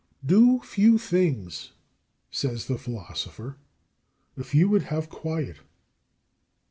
24. 0.25 0.25
"Do 0.25 0.59
few 0.65 0.97
things," 0.97 1.73
says 2.31 2.65
the 2.65 2.79
philosopher, 2.79 3.57
"if 4.35 4.55
you 4.55 4.67
would 4.67 4.81
have 4.85 5.09
quiet." 5.09 5.57